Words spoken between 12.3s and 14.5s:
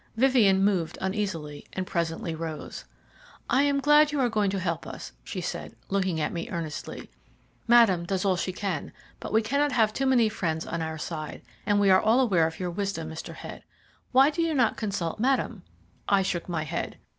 of your wisdom, Mr. Head. Why do